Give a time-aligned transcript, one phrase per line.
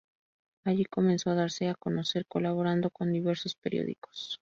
[0.63, 4.09] Allí comenzó a darse a conocer colaborando con diversos periódico.